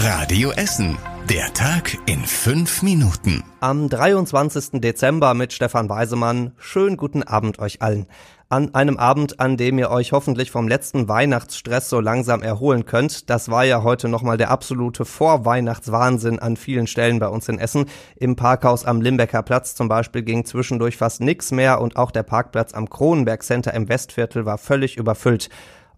Radio 0.00 0.52
Essen. 0.52 0.96
Der 1.28 1.52
Tag 1.54 1.98
in 2.06 2.20
fünf 2.20 2.82
Minuten. 2.84 3.42
Am 3.58 3.88
23. 3.88 4.80
Dezember 4.80 5.34
mit 5.34 5.52
Stefan 5.52 5.88
Weisemann. 5.88 6.52
Schönen 6.56 6.96
guten 6.96 7.24
Abend 7.24 7.58
euch 7.58 7.82
allen. 7.82 8.06
An 8.48 8.76
einem 8.76 8.96
Abend, 8.96 9.40
an 9.40 9.56
dem 9.56 9.76
ihr 9.76 9.90
euch 9.90 10.12
hoffentlich 10.12 10.52
vom 10.52 10.68
letzten 10.68 11.08
Weihnachtsstress 11.08 11.88
so 11.90 11.98
langsam 11.98 12.42
erholen 12.42 12.84
könnt. 12.84 13.28
Das 13.28 13.50
war 13.50 13.64
ja 13.64 13.82
heute 13.82 14.06
nochmal 14.06 14.36
der 14.36 14.52
absolute 14.52 15.04
Vorweihnachtswahnsinn 15.04 16.38
an 16.38 16.56
vielen 16.56 16.86
Stellen 16.86 17.18
bei 17.18 17.26
uns 17.26 17.48
in 17.48 17.58
Essen. 17.58 17.86
Im 18.14 18.36
Parkhaus 18.36 18.84
am 18.84 19.00
Limbecker 19.00 19.42
Platz 19.42 19.74
zum 19.74 19.88
Beispiel 19.88 20.22
ging 20.22 20.44
zwischendurch 20.44 20.96
fast 20.96 21.20
nix 21.20 21.50
mehr 21.50 21.80
und 21.80 21.96
auch 21.96 22.12
der 22.12 22.22
Parkplatz 22.22 22.72
am 22.72 22.88
Kronenberg 22.88 23.42
Center 23.42 23.74
im 23.74 23.88
Westviertel 23.88 24.46
war 24.46 24.58
völlig 24.58 24.96
überfüllt. 24.96 25.48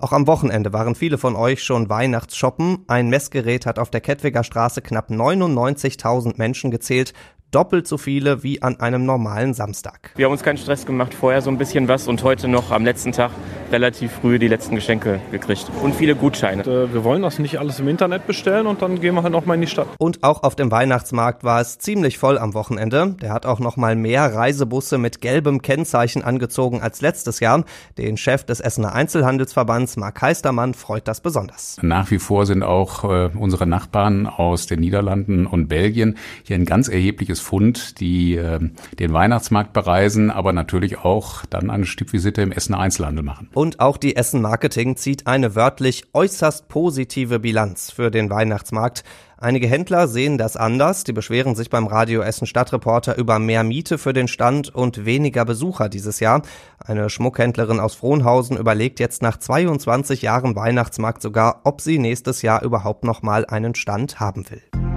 Auch 0.00 0.12
am 0.12 0.26
Wochenende 0.26 0.72
waren 0.72 0.94
viele 0.94 1.18
von 1.18 1.36
euch 1.36 1.62
schon 1.62 1.90
Weihnachtsshoppen. 1.90 2.84
Ein 2.86 3.10
Messgerät 3.10 3.66
hat 3.66 3.78
auf 3.78 3.90
der 3.90 4.00
Kettwiger 4.00 4.42
Straße 4.42 4.80
knapp 4.80 5.10
99.000 5.10 6.38
Menschen 6.38 6.70
gezählt 6.70 7.12
doppelt 7.50 7.86
so 7.86 7.98
viele 7.98 8.42
wie 8.42 8.62
an 8.62 8.80
einem 8.80 9.04
normalen 9.04 9.54
Samstag. 9.54 10.12
Wir 10.16 10.26
haben 10.26 10.32
uns 10.32 10.42
keinen 10.42 10.58
Stress 10.58 10.86
gemacht, 10.86 11.14
vorher 11.14 11.42
so 11.42 11.50
ein 11.50 11.58
bisschen 11.58 11.88
was 11.88 12.08
und 12.08 12.22
heute 12.22 12.48
noch 12.48 12.70
am 12.70 12.84
letzten 12.84 13.12
Tag 13.12 13.30
relativ 13.72 14.12
früh 14.12 14.38
die 14.38 14.48
letzten 14.48 14.74
Geschenke 14.74 15.20
gekriegt 15.30 15.70
und 15.82 15.94
viele 15.94 16.14
Gutscheine. 16.14 16.62
Äh, 16.62 16.92
wir 16.92 17.04
wollen 17.04 17.22
das 17.22 17.38
nicht 17.38 17.58
alles 17.58 17.80
im 17.80 17.88
Internet 17.88 18.26
bestellen 18.26 18.66
und 18.66 18.82
dann 18.82 19.00
gehen 19.00 19.14
wir 19.14 19.22
halt 19.22 19.32
noch 19.32 19.46
mal 19.46 19.54
in 19.54 19.60
die 19.60 19.66
Stadt. 19.66 19.88
Und 19.98 20.22
auch 20.22 20.42
auf 20.42 20.56
dem 20.56 20.70
Weihnachtsmarkt 20.70 21.44
war 21.44 21.60
es 21.60 21.78
ziemlich 21.78 22.18
voll 22.18 22.38
am 22.38 22.54
Wochenende. 22.54 23.16
Der 23.20 23.32
hat 23.32 23.46
auch 23.46 23.60
noch 23.60 23.76
mal 23.76 23.96
mehr 23.96 24.34
Reisebusse 24.34 24.98
mit 24.98 25.20
gelbem 25.20 25.62
Kennzeichen 25.62 26.22
angezogen 26.22 26.80
als 26.80 27.00
letztes 27.00 27.40
Jahr. 27.40 27.64
Den 27.98 28.16
Chef 28.16 28.44
des 28.44 28.60
Essener 28.60 28.92
Einzelhandelsverbands 28.92 29.96
Mark 29.96 30.20
Heistermann 30.22 30.74
freut 30.74 31.08
das 31.08 31.20
besonders. 31.20 31.78
Nach 31.82 32.10
wie 32.10 32.18
vor 32.18 32.46
sind 32.46 32.62
auch 32.62 33.04
äh, 33.04 33.30
unsere 33.36 33.66
Nachbarn 33.66 34.26
aus 34.26 34.66
den 34.66 34.80
Niederlanden 34.80 35.46
und 35.46 35.68
Belgien 35.68 36.16
hier 36.44 36.56
ein 36.56 36.64
ganz 36.64 36.88
erhebliches 36.88 37.39
Fund, 37.40 38.00
die 38.00 38.36
äh, 38.36 38.60
den 38.98 39.12
Weihnachtsmarkt 39.12 39.72
bereisen, 39.72 40.30
aber 40.30 40.52
natürlich 40.52 40.98
auch 40.98 41.44
dann 41.46 41.70
eine 41.70 41.86
Stippvisite 41.86 42.42
im 42.42 42.52
Essener 42.52 42.78
Einzelhandel 42.78 43.24
machen. 43.24 43.48
Und 43.54 43.80
auch 43.80 43.96
die 43.96 44.16
Essen 44.16 44.42
Marketing 44.42 44.96
zieht 44.96 45.26
eine 45.26 45.54
wörtlich 45.54 46.04
äußerst 46.12 46.68
positive 46.68 47.40
Bilanz 47.40 47.90
für 47.90 48.10
den 48.10 48.30
Weihnachtsmarkt. 48.30 49.04
Einige 49.42 49.68
Händler 49.68 50.06
sehen 50.06 50.36
das 50.36 50.58
anders. 50.58 51.02
Die 51.04 51.14
beschweren 51.14 51.54
sich 51.54 51.70
beim 51.70 51.86
Radio 51.86 52.20
Essen 52.20 52.46
Stadtreporter 52.46 53.16
über 53.16 53.38
mehr 53.38 53.64
Miete 53.64 53.96
für 53.96 54.12
den 54.12 54.28
Stand 54.28 54.74
und 54.74 55.06
weniger 55.06 55.46
Besucher 55.46 55.88
dieses 55.88 56.20
Jahr. 56.20 56.42
Eine 56.78 57.08
Schmuckhändlerin 57.08 57.80
aus 57.80 57.94
Frohnhausen 57.94 58.58
überlegt 58.58 59.00
jetzt 59.00 59.22
nach 59.22 59.38
22 59.38 60.20
Jahren 60.20 60.56
Weihnachtsmarkt 60.56 61.22
sogar, 61.22 61.62
ob 61.64 61.80
sie 61.80 61.98
nächstes 61.98 62.42
Jahr 62.42 62.62
überhaupt 62.62 63.04
noch 63.04 63.22
mal 63.22 63.46
einen 63.46 63.74
Stand 63.74 64.20
haben 64.20 64.44
will. 64.50 64.89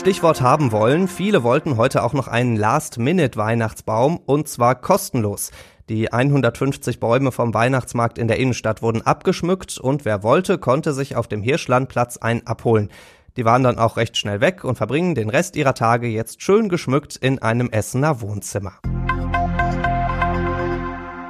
Stichwort 0.00 0.40
haben 0.40 0.72
wollen. 0.72 1.08
Viele 1.08 1.42
wollten 1.42 1.76
heute 1.76 2.02
auch 2.02 2.14
noch 2.14 2.26
einen 2.26 2.56
Last-Minute-Weihnachtsbaum 2.56 4.16
und 4.16 4.48
zwar 4.48 4.74
kostenlos. 4.74 5.50
Die 5.90 6.10
150 6.10 7.00
Bäume 7.00 7.32
vom 7.32 7.52
Weihnachtsmarkt 7.52 8.16
in 8.16 8.26
der 8.26 8.38
Innenstadt 8.38 8.80
wurden 8.80 9.02
abgeschmückt 9.02 9.76
und 9.76 10.06
wer 10.06 10.22
wollte, 10.22 10.56
konnte 10.56 10.94
sich 10.94 11.16
auf 11.16 11.28
dem 11.28 11.42
Hirschlandplatz 11.42 12.16
einen 12.16 12.46
abholen. 12.46 12.88
Die 13.36 13.44
waren 13.44 13.62
dann 13.62 13.78
auch 13.78 13.98
recht 13.98 14.16
schnell 14.16 14.40
weg 14.40 14.64
und 14.64 14.76
verbringen 14.76 15.14
den 15.14 15.28
Rest 15.28 15.54
ihrer 15.54 15.74
Tage 15.74 16.06
jetzt 16.06 16.40
schön 16.40 16.70
geschmückt 16.70 17.16
in 17.16 17.40
einem 17.40 17.68
Essener 17.68 18.22
Wohnzimmer. 18.22 18.72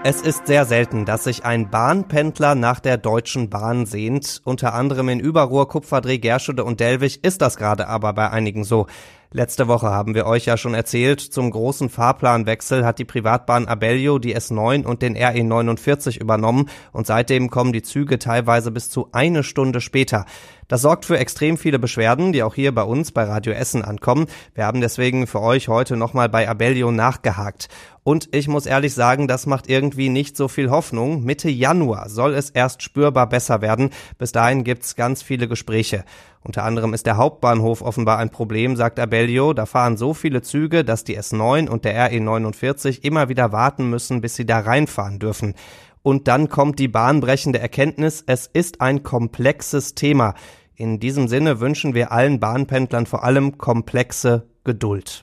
Es 0.03 0.23
ist 0.23 0.47
sehr 0.47 0.65
selten, 0.65 1.05
dass 1.05 1.25
sich 1.25 1.45
ein 1.45 1.69
Bahnpendler 1.69 2.55
nach 2.55 2.81
der 2.81 2.97
Deutschen 2.97 3.51
Bahn 3.51 3.85
sehnt. 3.85 4.41
Unter 4.45 4.73
anderem 4.73 5.11
in 5.11 5.21
Überruhr, 5.21 5.69
Kupferdreh, 5.69 6.17
Gerschede 6.17 6.65
und 6.65 6.81
Delwig 6.81 7.23
ist 7.23 7.43
das 7.43 7.59
gerade 7.59 7.87
aber 7.87 8.15
bei 8.15 8.31
einigen 8.31 8.65
so. 8.65 8.87
Letzte 9.33 9.69
Woche 9.69 9.87
haben 9.87 10.17
wir 10.17 10.27
euch 10.27 10.47
ja 10.47 10.57
schon 10.57 10.75
erzählt, 10.75 11.21
zum 11.21 11.53
großen 11.53 11.89
Fahrplanwechsel 11.89 12.85
hat 12.85 12.99
die 12.99 13.05
Privatbahn 13.05 13.69
Abellio 13.69 14.19
die 14.19 14.37
S9 14.37 14.85
und 14.85 15.03
den 15.03 15.17
RE49 15.17 16.19
übernommen 16.19 16.69
und 16.91 17.07
seitdem 17.07 17.49
kommen 17.49 17.73
die 17.73 17.83
Züge 17.83 18.19
teilweise 18.19 18.73
bis 18.73 18.91
zu 18.91 19.11
eine 19.13 19.45
Stunde 19.45 19.81
später. 19.81 20.27
Das 20.67 20.83
sorgt 20.83 21.05
für 21.05 21.19
extrem 21.19 21.59
viele 21.59 21.79
Beschwerden, 21.79 22.33
die 22.33 22.43
auch 22.43 22.57
hier 22.57 22.75
bei 22.75 22.83
uns 22.83 23.13
bei 23.13 23.23
Radio 23.23 23.53
Essen 23.53 23.85
ankommen. 23.85 24.27
Wir 24.55 24.67
haben 24.67 24.81
deswegen 24.81 25.29
für 25.29 25.41
euch 25.41 25.69
heute 25.69 25.97
nochmal 25.97 26.29
bei 26.29 26.49
Abellio 26.49 26.91
nachgehakt. 26.91 27.69
Und 28.03 28.35
ich 28.35 28.49
muss 28.49 28.67
ehrlich 28.67 28.95
sagen, 28.95 29.29
das 29.29 29.47
macht 29.47 29.69
irgendwie 29.69 30.09
nicht 30.09 30.37
so 30.37 30.49
viel 30.49 30.71
Hoffnung. 30.71 31.23
Mitte 31.25 31.51
Januar 31.51 32.09
soll 32.09 32.35
es 32.35 32.51
erst 32.51 32.83
spürbar 32.83 33.29
besser 33.29 33.63
werden. 33.63 33.91
Bis 34.17 34.33
dahin 34.33 34.65
gibt's 34.65 34.97
ganz 34.97 35.23
viele 35.23 35.49
Gespräche. 35.49 36.05
Unter 36.43 36.65
anderem 36.65 36.95
ist 36.95 37.05
der 37.05 37.19
Hauptbahnhof 37.19 37.83
offenbar 37.83 38.19
ein 38.19 38.31
Problem, 38.31 38.75
sagt 38.75 38.99
Abellio. 38.99 39.53
Da 39.53 39.67
fahren 39.67 39.99
so 39.99 40.15
viele 40.15 40.41
Züge, 40.41 40.85
dass 40.85 41.05
die 41.05 41.19
S9 41.19 41.69
und 41.69 41.85
der 41.85 42.11
RE49 42.11 43.03
immer 43.03 43.29
wieder 43.29 43.53
warten 43.53 43.91
müssen, 43.91 44.23
bis 44.23 44.37
sie 44.37 44.47
da 44.47 44.61
reinfahren 44.61 45.19
dürfen. 45.19 45.55
Und 46.03 46.29
dann 46.29 46.49
kommt 46.49 46.79
die 46.79 46.89
bahnbrechende 46.89 47.59
Erkenntnis, 47.59 48.25
es 48.27 48.47
ist 48.47 48.81
ein 48.81 49.03
komplexes 49.03 49.95
Thema. 49.95 50.35
In 50.75 50.99
diesem 50.99 51.29
Sinne 51.29 51.61
wünschen 51.61 51.93
wir 51.93 52.11
allen 52.11 52.41
Bahnpendlern 52.41 53.05
vor 53.05 53.23
allem 53.23 53.59
komplexe 53.59 54.47
Geduld. 54.65 55.23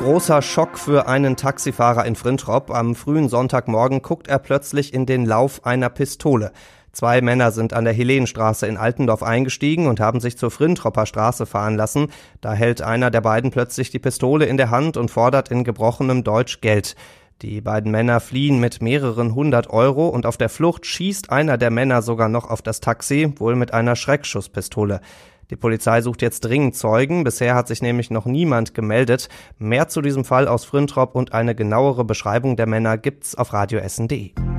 Großer 0.00 0.42
Schock 0.42 0.76
für 0.76 1.06
einen 1.06 1.36
Taxifahrer 1.36 2.04
in 2.04 2.16
Frintrop. 2.16 2.70
Am 2.70 2.96
frühen 2.96 3.28
Sonntagmorgen 3.28 4.02
guckt 4.02 4.26
er 4.26 4.38
plötzlich 4.38 4.92
in 4.92 5.06
den 5.06 5.24
Lauf 5.24 5.64
einer 5.64 5.90
Pistole. 5.90 6.52
Zwei 6.92 7.20
Männer 7.20 7.52
sind 7.52 7.72
an 7.72 7.84
der 7.84 7.92
Helenstraße 7.92 8.66
in 8.66 8.76
Altendorf 8.76 9.22
eingestiegen 9.22 9.86
und 9.86 10.00
haben 10.00 10.20
sich 10.20 10.36
zur 10.36 10.50
Frintropper 10.50 11.06
Straße 11.06 11.46
fahren 11.46 11.76
lassen. 11.76 12.08
Da 12.40 12.52
hält 12.52 12.82
einer 12.82 13.10
der 13.10 13.20
beiden 13.20 13.50
plötzlich 13.50 13.90
die 13.90 13.98
Pistole 13.98 14.46
in 14.46 14.56
der 14.56 14.70
Hand 14.70 14.96
und 14.96 15.10
fordert 15.10 15.50
in 15.50 15.64
gebrochenem 15.64 16.24
Deutsch 16.24 16.60
Geld. 16.60 16.96
Die 17.42 17.62
beiden 17.62 17.90
Männer 17.90 18.20
fliehen 18.20 18.60
mit 18.60 18.82
mehreren 18.82 19.34
hundert 19.34 19.70
Euro 19.70 20.08
und 20.08 20.26
auf 20.26 20.36
der 20.36 20.50
Flucht 20.50 20.84
schießt 20.84 21.30
einer 21.30 21.56
der 21.56 21.70
Männer 21.70 22.02
sogar 22.02 22.28
noch 22.28 22.50
auf 22.50 22.60
das 22.60 22.80
Taxi, 22.80 23.32
wohl 23.38 23.56
mit 23.56 23.72
einer 23.72 23.96
Schreckschusspistole. 23.96 25.00
Die 25.48 25.56
Polizei 25.56 26.00
sucht 26.02 26.22
jetzt 26.22 26.40
dringend 26.44 26.76
Zeugen. 26.76 27.24
Bisher 27.24 27.54
hat 27.54 27.66
sich 27.66 27.82
nämlich 27.82 28.10
noch 28.10 28.26
niemand 28.26 28.74
gemeldet. 28.74 29.28
Mehr 29.58 29.88
zu 29.88 30.00
diesem 30.00 30.24
Fall 30.24 30.46
aus 30.46 30.64
Frintrop 30.64 31.14
und 31.14 31.32
eine 31.32 31.54
genauere 31.54 32.04
Beschreibung 32.04 32.56
der 32.56 32.66
Männer 32.66 32.98
gibt's 32.98 33.34
auf 33.34 33.52
radioessen.de. 33.52 34.49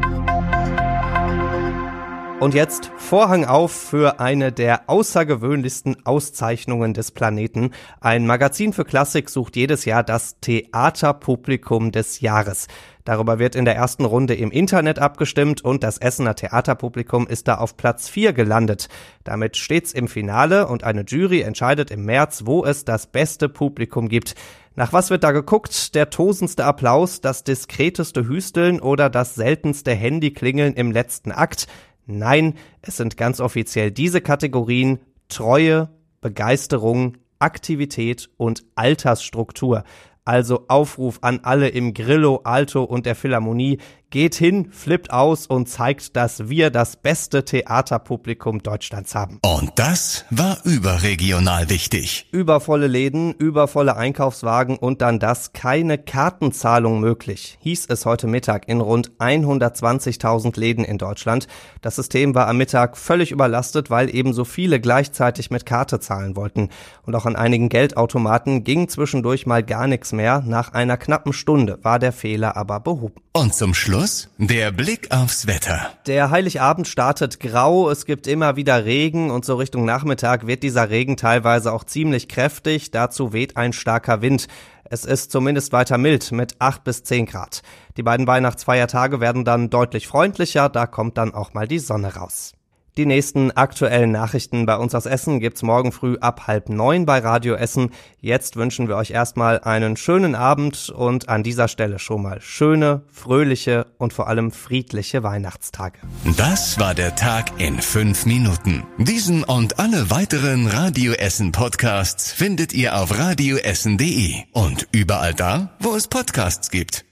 Und 2.42 2.56
jetzt 2.56 2.92
Vorhang 2.98 3.46
auf 3.46 3.72
für 3.72 4.20
eine 4.20 4.52
der 4.52 4.90
außergewöhnlichsten 4.90 6.08
Auszeichnungen 6.08 6.96
des 6.96 7.12
Planeten. 7.12 7.70
Ein 8.00 8.26
Magazin 8.26 8.74
für 8.74 8.84
Klassik 8.84 9.30
sucht 9.30 9.56
jedes 9.56 9.86
Jahr 9.86 10.02
das 10.02 10.40
Theaterpublikum 10.40 11.92
des 11.92 12.20
Jahres. 12.20 12.66
Darüber 13.06 13.38
wird 13.38 13.56
in 13.56 13.66
der 13.66 13.76
ersten 13.76 14.06
Runde 14.06 14.34
im 14.34 14.50
Internet 14.50 14.98
abgestimmt 14.98 15.64
und 15.64 15.84
das 15.84 16.00
Essener 16.00 16.34
Theaterpublikum 16.34 17.28
ist 17.28 17.48
da 17.48 17.60
auf 17.60 17.78
Platz 17.78 18.10
4 18.10 18.34
gelandet. 18.34 18.90
Damit 19.24 19.56
steht's 19.56 19.94
im 19.94 20.08
Finale 20.08 20.68
und 20.68 20.84
eine 20.84 21.04
Jury 21.04 21.42
entscheidet 21.42 21.92
im 21.92 22.06
März, 22.06 22.42
wo 22.46 22.66
es 22.66 22.86
das 22.86 23.06
beste 23.06 23.50
Publikum 23.50 24.10
gibt. 24.10 24.34
Nach 24.74 24.94
was 24.94 25.10
wird 25.10 25.24
da 25.24 25.32
geguckt? 25.32 25.96
Der 25.96 26.10
tosendste 26.10 26.64
Applaus, 26.64 27.20
das 27.22 27.44
diskreteste 27.44 28.28
Hüsteln 28.28 28.80
oder 28.80 29.10
das 29.10 29.36
seltenste 29.36 29.92
Handyklingeln 29.92 30.74
im 30.74 30.92
letzten 30.92 31.32
Akt? 31.32 31.68
Nein, 32.06 32.56
es 32.82 32.98
sind 32.98 33.18
ganz 33.18 33.40
offiziell 33.40 33.92
diese 33.92 34.22
Kategorien 34.22 35.00
Treue, 35.30 35.90
Begeisterung, 36.20 37.18
Aktivität 37.40 38.30
und 38.38 38.64
Altersstruktur. 38.76 39.84
Also 40.24 40.66
Aufruf 40.68 41.20
an 41.22 41.40
alle 41.44 41.70
im 41.70 41.94
Grillo, 41.94 42.42
Alto 42.44 42.84
und 42.84 43.06
der 43.06 43.16
Philharmonie, 43.16 43.80
geht 44.12 44.36
hin, 44.36 44.68
flippt 44.72 45.12
aus 45.12 45.48
und 45.48 45.68
zeigt, 45.68 46.16
dass 46.16 46.50
wir 46.50 46.70
das 46.70 46.98
beste 46.98 47.46
Theaterpublikum 47.46 48.62
Deutschlands 48.62 49.16
haben. 49.16 49.40
Und 49.42 49.72
das 49.76 50.26
war 50.30 50.58
überregional 50.66 51.70
wichtig. 51.70 52.28
Übervolle 52.32 52.88
Läden, 52.88 53.34
übervolle 53.34 53.96
Einkaufswagen 53.96 54.78
und 54.78 55.02
dann 55.02 55.20
das 55.20 55.54
keine 55.54 55.98
Kartenzahlung 55.98 57.00
möglich, 57.00 57.58
hieß 57.62 57.86
es 57.88 58.06
heute 58.06 58.28
Mittag 58.28 58.68
in 58.68 58.82
rund 58.82 59.12
120.000 59.18 60.60
Läden 60.60 60.84
in 60.84 60.98
Deutschland. 60.98 61.48
Das 61.82 61.96
System 61.96 62.36
war 62.36 62.48
am 62.48 62.58
Mittag 62.58 62.98
völlig 62.98 63.32
überlastet, 63.32 63.90
weil 63.90 64.14
eben 64.14 64.34
so 64.34 64.44
viele 64.44 64.82
gleichzeitig 64.82 65.52
mit 65.52 65.66
Karte 65.66 66.02
zahlen 66.02 66.36
wollten. 66.36 66.70
Und 67.04 67.16
auch 67.16 67.26
an 67.26 67.38
einigen 67.38 67.70
Geldautomaten 67.70 68.66
ging 68.66 68.90
zwischendurch 68.90 69.46
mal 69.46 69.64
gar 69.64 69.88
nichts 70.12 70.14
mehr. 70.14 70.44
Nach 70.46 70.74
einer 70.74 70.98
knappen 70.98 71.34
Stunde 71.34 71.80
war 71.82 72.00
der 72.00 72.12
Fehler 72.12 72.56
aber 72.58 72.80
behoben. 72.80 73.22
Und 73.34 73.54
zum 73.54 73.74
Schluss 73.74 74.30
der 74.38 74.72
Blick 74.72 75.12
aufs 75.12 75.48
Wetter. 75.48 75.92
Der 76.06 76.30
Heiligabend 76.30 76.88
startet 76.88 77.40
grau, 77.40 77.90
es 77.90 78.06
gibt 78.06 78.28
immer 78.28 78.56
wieder 78.56 78.86
Regen 78.86 79.32
und 79.32 79.46
so 79.46 79.56
Richtung 79.56 79.86
Nachmittag 79.86 80.48
wird 80.48 80.64
dieser 80.64 80.90
Regen 80.90 81.18
teilweise 81.18 81.72
auch 81.72 81.84
ziemlich 81.84 82.28
kräftig, 82.28 82.92
dazu 82.92 83.34
weht 83.34 83.58
ein 83.58 83.74
starker 83.74 84.22
Wind. 84.22 84.48
Es 84.84 85.06
ist 85.06 85.32
zumindest 85.32 85.72
weiter 85.72 85.98
mild 85.98 86.34
mit 86.34 86.56
8 86.60 86.84
bis 86.84 87.04
10 87.04 87.26
Grad. 87.26 87.62
Die 87.96 88.04
beiden 88.04 88.28
Weihnachtsfeiertage 88.28 89.22
werden 89.22 89.46
dann 89.46 89.70
deutlich 89.70 90.08
freundlicher, 90.08 90.68
da 90.68 90.86
kommt 90.86 91.18
dann 91.18 91.34
auch 91.34 91.54
mal 91.54 91.68
die 91.68 91.80
Sonne 91.80 92.16
raus. 92.16 92.54
Die 92.98 93.06
nächsten 93.06 93.52
aktuellen 93.52 94.12
Nachrichten 94.12 94.66
bei 94.66 94.76
uns 94.76 94.94
aus 94.94 95.06
Essen 95.06 95.40
gibt's 95.40 95.64
morgen 95.64 95.94
früh 95.94 96.18
ab 96.20 96.48
halb 96.48 96.68
neun 96.68 97.06
bei 97.06 97.20
Radio 97.20 97.56
Essen. 97.56 97.92
Jetzt 98.20 98.58
wünschen 98.58 98.90
wir 98.90 98.98
euch 98.98 99.12
erstmal 99.12 99.62
einen 99.62 99.96
schönen 99.96 100.36
Abend 100.36 100.90
und 100.90 101.30
an 101.30 101.42
dieser 101.42 101.70
Stelle 101.70 102.00
schon 102.00 102.22
mal 102.22 102.42
schöne, 102.42 103.04
fröhliche 103.08 103.88
und 103.98 104.12
vor 104.12 104.28
allem 104.28 104.52
friedliche 104.52 105.24
Weihnachtstage. 105.24 106.00
Das 106.36 106.80
war 106.80 106.94
der 106.94 107.16
Tag 107.16 107.62
in 107.62 107.80
fünf 107.80 108.26
Minuten. 108.26 108.84
Diesen 108.98 109.46
und 109.46 109.80
alle 109.80 110.10
weiteren 110.10 110.68
Radio 110.68 111.14
Essen 111.14 111.54
Podcasts 111.54 112.34
findet 112.34 112.74
ihr 112.74 112.98
auf 112.98 113.18
radioessen.de 113.18 114.36
und 114.52 114.88
überall 114.92 115.34
da, 115.34 115.70
wo 115.80 115.96
es 115.96 116.10
Podcasts 116.10 116.70
gibt. 116.70 117.06